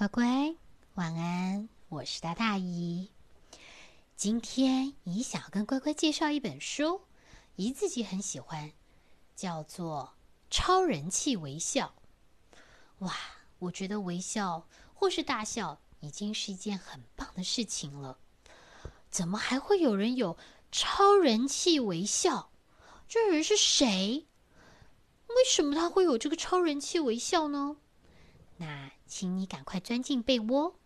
[0.00, 0.56] 乖乖，
[0.94, 1.68] 晚安！
[1.90, 3.10] 我是大大姨。
[4.16, 7.02] 今天姨想要跟乖乖介绍一本书，
[7.56, 8.72] 姨自己很喜欢，
[9.36, 10.14] 叫做
[10.48, 11.92] 《超人气微笑》。
[13.00, 13.14] 哇，
[13.58, 18.16] 我觉得微笑或是大笑已经是一件很棒的事情了。
[19.10, 20.38] 怎么还会有人有
[20.72, 22.50] 超人气微笑？
[23.06, 24.26] 这人是谁？
[25.26, 27.76] 为什么他会有这个超人气微笑呢？
[28.56, 30.76] 那，请你赶快钻进被窝。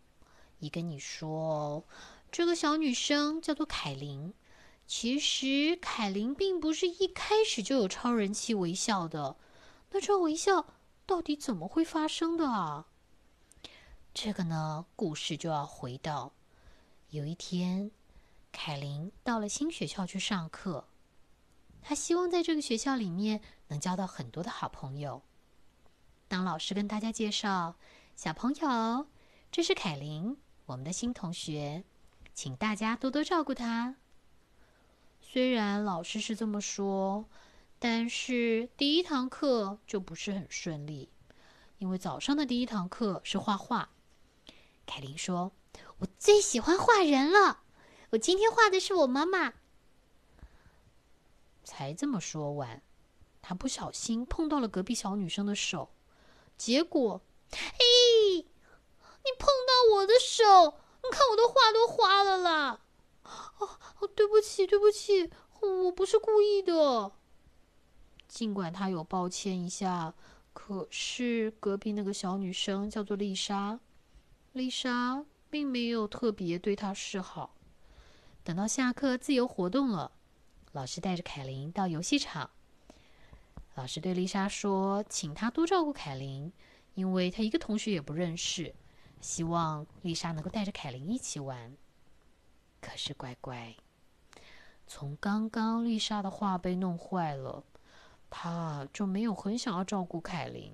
[0.58, 1.84] 姨跟你说，
[2.32, 4.32] 这个小女生叫做凯琳。
[4.86, 9.36] 其实，凯琳并不是一开始就有超人气微笑的。
[9.90, 10.66] 那这微笑
[11.04, 12.86] 到底怎么会发生的啊？
[14.14, 16.32] 这个呢，故事就要回到
[17.10, 17.90] 有一天，
[18.50, 20.86] 凯琳到了新学校去上课。
[21.82, 25.20] 她希望在这个学校里面能交到很多的好朋友。
[26.26, 27.76] 当老师跟大家介绍
[28.16, 29.08] 小朋友，
[29.50, 30.36] 这是凯琳，
[30.66, 31.82] 我们的新同学，
[32.32, 33.96] 请大家多多照顾她。
[35.20, 37.28] 虽然老师是这么说，
[37.80, 41.10] 但是第一堂课就不是很顺利，
[41.78, 43.90] 因为早上的第一堂课是画画。
[44.86, 45.52] 凯琳说
[45.98, 47.64] ：“我最喜欢画人了，
[48.10, 49.54] 我今天画的是我妈妈。”
[51.64, 52.80] 才这么说完，
[53.42, 55.90] 他不小心碰到了隔壁小女生的手。
[56.56, 57.20] 结果，
[57.54, 60.44] 嘿，你碰到我的手，
[61.02, 62.80] 你看我的画都花了啦！
[63.22, 65.30] 哦，对不起，对不起，
[65.60, 67.12] 我不是故意的。
[68.28, 70.14] 尽管他有抱歉一下，
[70.52, 73.78] 可是隔壁那个小女生叫做丽莎，
[74.52, 77.54] 丽莎并没有特别对他示好。
[78.42, 80.12] 等到下课自由活动了，
[80.72, 82.50] 老师带着凯琳到游戏场。
[83.76, 86.52] 老师对丽莎说：“请她多照顾凯琳，
[86.94, 88.74] 因为她一个同学也不认识。
[89.20, 91.74] 希望丽莎能够带着凯琳一起玩。”
[92.80, 93.74] 可是乖乖，
[94.86, 97.64] 从刚刚丽莎的画被弄坏了，
[98.28, 100.72] 她就没有很想要照顾凯琳。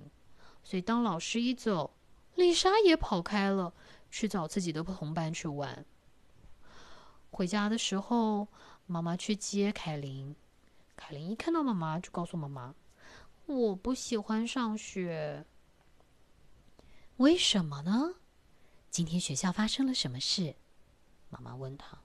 [0.63, 1.91] 所以当老师一走，
[2.35, 3.73] 丽莎也跑开了，
[4.09, 5.85] 去找自己的同班去玩。
[7.31, 8.47] 回家的时候，
[8.85, 10.35] 妈妈去接凯琳，
[10.97, 12.75] 凯琳一看到妈妈，就告诉妈妈。
[13.45, 15.45] 我不喜欢上学，
[17.21, 18.15] 为什么呢？
[18.89, 20.55] 今天学校发生了什么事？
[21.29, 21.99] 妈妈问他。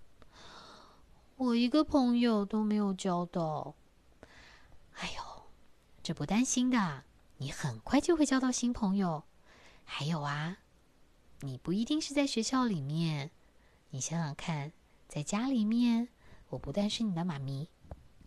[1.37, 3.75] 我一个朋友都没有交到。
[4.93, 5.23] 哎呦，
[6.03, 7.05] 这不担心的，
[7.39, 9.25] 你很快就会交到新朋友。
[9.85, 10.59] 还有啊，
[11.41, 13.31] 你不一定是在学校里面，
[13.89, 14.71] 你想想看，
[15.09, 16.09] 在家里面，
[16.51, 17.71] 我不但是你的妈咪，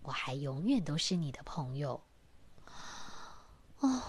[0.02, 2.02] 我还永远都是你的朋友。
[3.82, 4.02] 哦，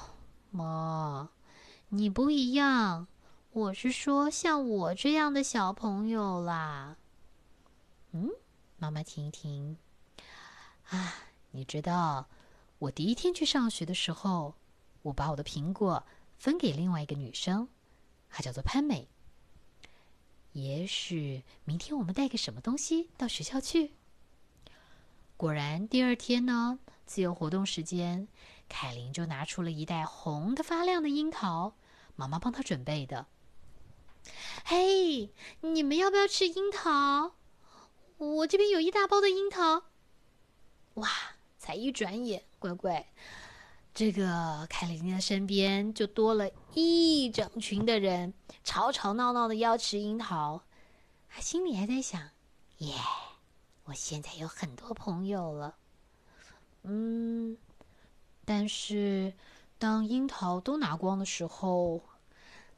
[0.50, 1.28] 妈，
[1.92, 3.08] 你不一样。
[3.50, 6.96] 我是说，像我这样的小朋友啦。
[8.12, 8.30] 嗯，
[8.78, 9.76] 妈妈听一听。
[10.90, 11.14] 啊，
[11.50, 12.28] 你知道，
[12.78, 14.54] 我第一天去上学的时候，
[15.02, 16.04] 我把我的苹果
[16.38, 17.66] 分给另外一个女生，
[18.28, 19.08] 她叫做潘美。
[20.52, 23.94] 也许明天我们带个什么东西到学校去。
[25.36, 28.28] 果然，第二天呢，自由活动时间。
[28.68, 31.74] 凯琳就拿出了一袋红的发亮的樱桃，
[32.20, 33.26] 妈妈帮他准备的。
[34.66, 35.32] 嘿，
[35.62, 37.32] 你们要不要吃樱桃？
[38.18, 39.84] 我这边有一大包的樱桃。
[40.94, 41.08] 哇！
[41.56, 43.06] 才一转眼，乖乖，
[43.94, 50.62] 这个凯琳的身边就多了一整群的人，吵吵闹闹的要吃樱桃。
[51.28, 52.20] 他心里还在想：
[52.78, 52.94] 耶，
[53.84, 55.76] 我现在有很多朋友了。
[56.82, 57.56] 嗯。
[58.44, 59.32] 但是，
[59.78, 62.02] 当樱桃都拿光的时候，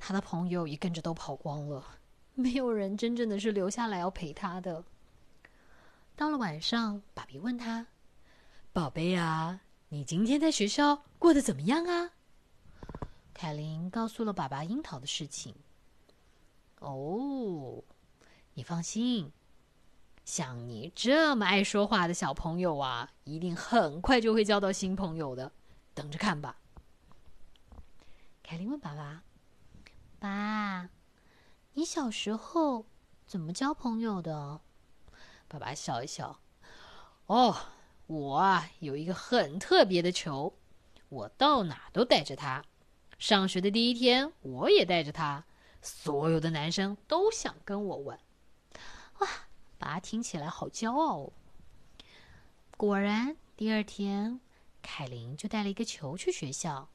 [0.04, 2.00] 他的朋友也跟着都跑光了，
[2.34, 4.82] 没有人真正的是留下来要陪他的。
[6.16, 7.86] 到了晚上，爸比问他
[8.74, 9.60] ：“宝贝啊，
[9.91, 12.10] 你今天在学校过得怎么样啊？”
[13.32, 15.54] 凯琳告诉了爸爸樱桃的事情。
[16.80, 17.80] 哦，
[18.54, 19.30] 你放心，
[20.24, 25.53] 像你这么爱说话的小朋友啊，一定很快就会交到新朋友的。
[25.94, 26.56] 等着看吧。
[28.42, 29.22] 凯琳问爸爸
[30.22, 30.89] ：“爸，
[31.72, 32.86] 你小时候
[33.27, 34.60] 怎么交朋友的？”
[35.48, 36.39] 爸爸笑一笑
[37.27, 37.57] ：“哦，
[38.07, 40.54] 我啊有一个很特别的球，
[41.09, 42.65] 我到哪都带着它。
[43.19, 45.45] 上学的第一天，我也带着它，
[45.80, 48.21] 所有的男生都想跟我玩。”
[49.18, 49.28] 哇，
[49.77, 51.33] 爸听起来好骄傲哦。
[52.77, 54.39] 果然，第二天。
[54.83, 56.89] 凯琳就带了一个球去学校。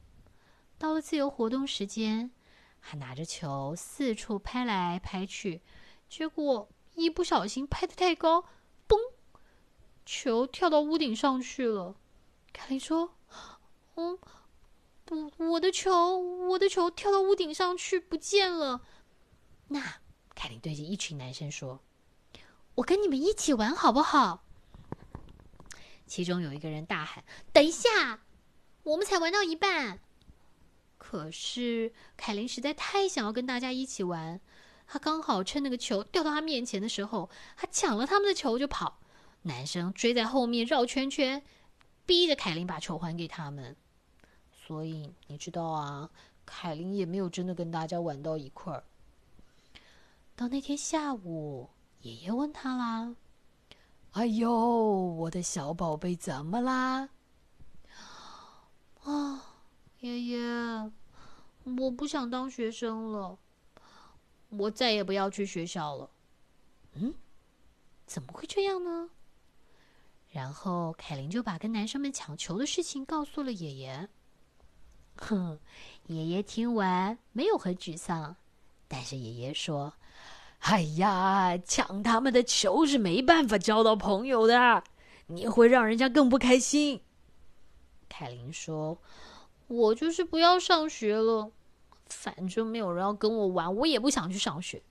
[0.77, 2.31] 到了自由活动时间，
[2.89, 5.61] 他拿着球四处拍来拍去，
[6.07, 8.45] 结果一不小心拍的太高，
[8.87, 8.97] 嘣，
[10.05, 11.97] 球跳到屋顶上去了。
[12.53, 13.13] 凯琳说
[13.95, 14.17] ：“嗯，
[15.03, 18.81] 不，我的球，我的球跳到屋顶上去不见了。”
[19.67, 19.81] 那
[20.33, 21.81] 凯琳对着一群男生说
[22.75, 24.45] ：“我跟你们一起玩好不好？”
[26.07, 28.21] 其中有一个人大喊：“等一下，
[28.83, 29.99] 我们才玩到一半。”
[30.97, 34.39] 可是凯琳实在太想要跟大家一起玩，
[34.87, 38.99] 他刚好趁那个球掉到他面前的时候，他抢了他们的球就跑。
[39.43, 41.41] 男生追在后面绕圈圈，
[42.05, 43.75] 逼着凯琳把球还给他们。
[44.51, 46.09] 所以你知道啊，
[46.45, 48.83] 凯琳也没有真的跟大家玩到一块儿。
[50.35, 51.69] 到那天下午，
[52.01, 53.15] 爷爷问他啦。
[54.11, 57.09] 哎呦，我的小宝贝，怎么啦？
[59.99, 60.91] 爷爷，
[61.63, 63.37] 我不想当学生了，
[64.49, 66.09] 我再也不要去学校了。
[66.93, 67.13] 嗯，
[68.05, 69.09] 怎么会这样呢？
[70.31, 74.09] 然后凯琳就把跟男生们抢球的事情告诉了爷爷。
[75.17, 75.59] 哼，
[76.05, 78.35] 爷爷听完没有很沮丧，
[78.87, 79.93] 但是爷爷说。
[80.59, 84.83] 哎呀，抢他们的球是没办法交到朋友的，
[85.27, 87.01] 你会让人家更不开心。
[88.09, 88.97] 凯琳说
[89.67, 91.51] ：“我就是不要上学了，
[92.07, 94.81] 反正没有人要跟我玩，我也不想去上学。”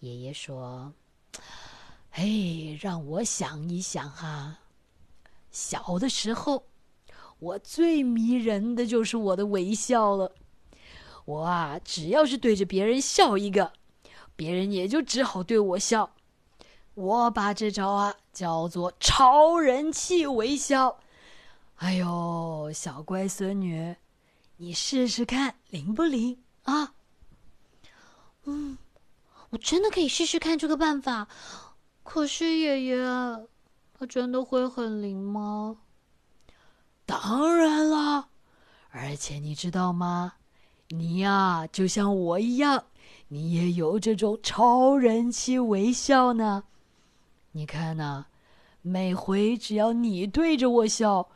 [0.00, 0.92] 爷爷说
[2.12, 4.58] ：“哎，让我想一想哈，
[5.50, 6.66] 小的时候，
[7.38, 10.32] 我最迷人的就是我的微笑了。
[11.24, 13.72] 我啊，只要是对着别人笑一个。”
[14.34, 16.14] 别人也就只好对我笑，
[16.94, 20.98] 我把这招啊叫做超人气微笑。
[21.82, 23.96] 哎呦，小乖孙女，
[24.56, 26.94] 你试试看灵不灵啊？
[28.44, 28.78] 嗯，
[29.50, 31.26] 我真的可以试试看这个办法。
[32.04, 32.96] 可是爷爷，
[33.98, 35.78] 他真的会很灵吗？
[37.04, 38.28] 当然了，
[38.90, 40.34] 而且你知道吗？
[40.90, 42.84] 你呀，就像我一样。
[43.26, 46.62] 你也有这种超人气微笑呢？
[47.50, 48.26] 你看呐，
[48.82, 51.28] 每回只要你对着我笑，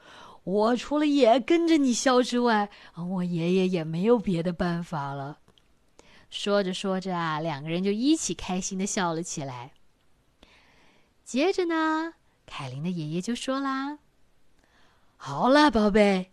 [0.47, 5.41] 我除了也跟着你笑之外，我爷爷也没有别的办法了。
[6.31, 9.73] 说着说着啊，两个人就一起开心的笑了起来。
[11.25, 12.15] 接着呢，
[12.47, 13.99] 凯琳的爷爷就说啦
[15.19, 16.31] ：“好了，宝贝，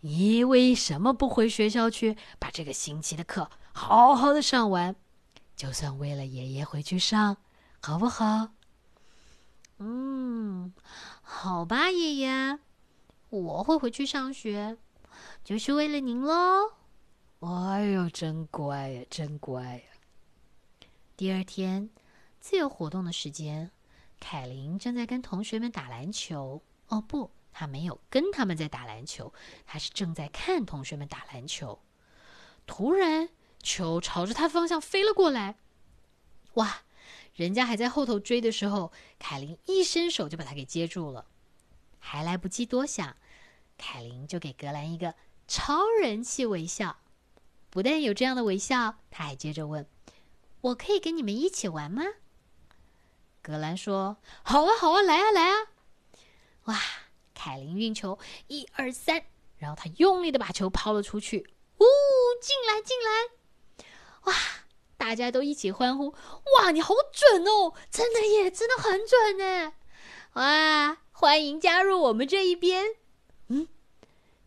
[0.00, 4.96] 你为什么不回学校去把这个星期的课？”好好的上完，
[5.54, 7.36] 就算为了爷爷回去上，
[7.80, 8.48] 好不好？
[9.78, 10.74] 嗯，
[11.22, 12.58] 好吧，爷爷，
[13.32, 14.76] 我会回去上学，
[15.42, 16.74] 就是为了您喽。
[17.40, 19.82] 哎呦，真乖呀，真乖呀！
[21.16, 21.88] 第二天，
[22.40, 23.70] 自由活动的时间，
[24.20, 26.60] 凯琳正在跟同学们打篮球。
[26.88, 29.32] 哦，不，他没有跟他们在打篮球，
[29.64, 31.80] 他是正在看同学们打篮球。
[32.66, 33.30] 突然。
[33.62, 35.56] 球朝着他方向飞了过来，
[36.54, 36.82] 哇！
[37.32, 38.90] 人家还在后头追的时候，
[39.20, 41.26] 凯琳一伸手就把他给接住了。
[42.00, 43.16] 还来不及多想，
[43.76, 45.14] 凯琳就给格兰一个
[45.46, 46.98] 超人气微笑。
[47.70, 49.88] 不但有这样的微笑，他还接着问
[50.60, 52.02] ：“我可以跟你们一起玩吗？”
[53.42, 55.68] 格兰说：“好啊，好啊，来啊，来啊！”
[56.66, 56.78] 哇！
[57.34, 59.24] 凯琳运球，一二三，
[59.56, 61.38] 然后他用力的把球抛了出去。
[61.78, 61.84] 呜，
[62.40, 63.84] 进来，进来！
[64.24, 64.34] 哇！
[64.96, 66.14] 大家都一起欢呼！
[66.54, 67.74] 哇，你好准哦！
[67.90, 69.72] 真的耶，真的很准呢！
[70.34, 72.94] 哇，欢迎加入我们这一边。
[73.48, 73.68] 嗯，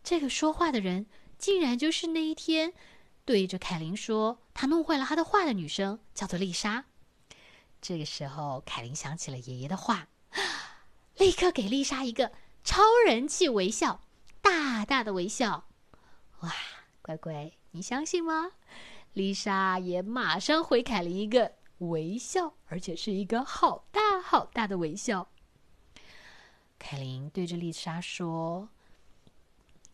[0.03, 1.05] 这个说话的人
[1.37, 2.73] 竟然就是那一天
[3.23, 6.85] 对着凯琳说他弄坏了他的画的女生，叫做丽莎。
[7.81, 10.07] 这个时候，凯琳想起了爷爷的话，
[11.17, 12.31] 立刻给丽莎一个
[12.63, 14.01] 超人气微笑，
[14.41, 15.67] 大大的微笑。
[16.39, 16.51] 哇，
[17.01, 18.51] 乖乖，你相信吗？
[19.13, 25.29] 丽莎也马上回凯琳一个微笑，而且是一个好大好大的微笑。
[26.77, 28.67] 凯琳对着丽莎说：“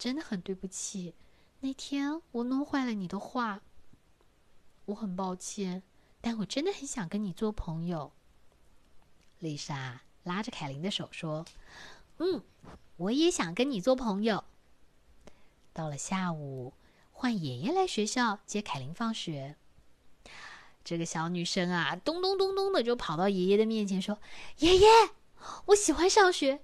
[0.01, 1.13] 真的很对不起，
[1.59, 3.61] 那天我弄坏了你的画，
[4.85, 5.83] 我很抱歉，
[6.19, 8.11] 但我真的很想跟你做朋友。”
[9.37, 11.45] 丽莎拉着凯琳的手说
[12.17, 12.41] ：“嗯，
[12.97, 14.43] 我也想跟你做朋友。”
[15.71, 16.73] 到了下午。
[17.11, 19.55] 换爷爷来学校接凯琳放学。
[20.83, 24.17] 这个小女生啊，咚咚咚咚的就跑到爷爷的面前说
[24.57, 24.87] ：“爷爷，
[25.67, 26.63] 我喜欢上学，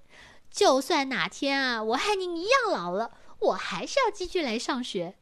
[0.50, 5.16] 就算哪天啊我和您一样老了，我还是要继续来上学。”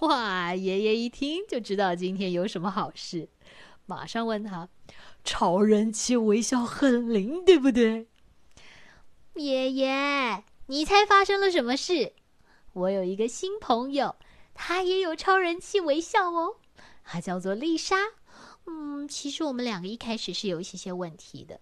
[0.00, 0.54] 哇！
[0.54, 3.28] 爷爷一听就知道今天有什么好事，
[3.86, 4.68] 马上问他
[5.24, 8.08] ：“超人气微笑很灵，对不对？”
[9.36, 12.12] 爷爷，你猜发生了什么事？
[12.72, 14.16] 我有一个新朋友，
[14.52, 16.56] 她也有超人气微笑哦，
[17.04, 17.96] 她叫做丽莎。
[18.66, 21.60] 嗯，其实我们两个一开始是有一些些问题的。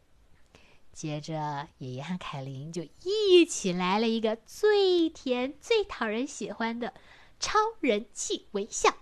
[0.93, 6.93] 接着，爷爷和凯琳就一起来了一个最甜、最讨人喜欢的
[7.41, 8.95] 超人气微笑。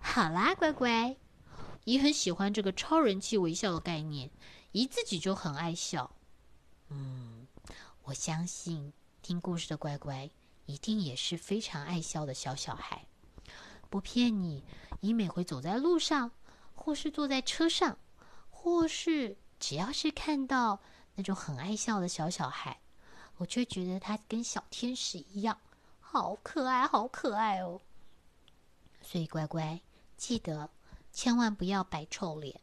[0.00, 1.16] 好啦，乖乖，
[1.84, 4.30] 姨很喜欢这个超人气微笑的概念，
[4.72, 6.16] 姨自己就很爱笑。
[6.88, 7.46] 嗯，
[8.04, 10.30] 我相信听故事的乖乖
[10.64, 13.06] 一定也是非常爱笑的小小孩。
[13.90, 14.64] 不骗你，
[15.00, 16.30] 姨每回走在路上，
[16.72, 17.98] 或是坐在车上，
[18.48, 19.36] 或是……
[19.60, 20.80] 只要是看到
[21.14, 22.80] 那种很爱笑的小小孩，
[23.36, 25.56] 我就觉得他跟小天使一样，
[26.00, 27.80] 好可爱，好可爱哦。
[29.02, 29.80] 所以乖乖
[30.16, 30.68] 记得，
[31.12, 32.58] 千万不要摆臭脸。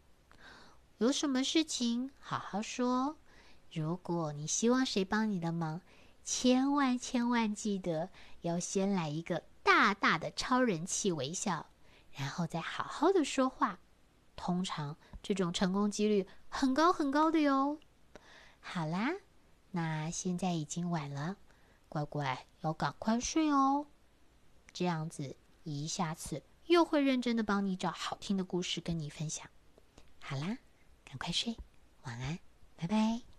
[0.98, 3.16] 有什么事情好好说。
[3.72, 5.80] 如果你希望谁帮你的忙，
[6.24, 8.10] 千万千万记得
[8.42, 11.66] 要先来一个大大的超人气微笑，
[12.14, 13.78] 然后再好好的说话。
[14.38, 17.78] 通常这种成功几率很高很高的哟。
[18.62, 19.12] 好啦，
[19.72, 21.36] 那现在已经晚了，
[21.90, 23.88] 乖乖要赶快睡哦。
[24.72, 29.46] 这样子，姨下次又会认真的帮你找好听的故事跟你分享。
[30.22, 30.58] 好啦，
[31.04, 31.58] 赶快睡，
[32.04, 32.40] 晚安，
[32.76, 33.37] 拜拜。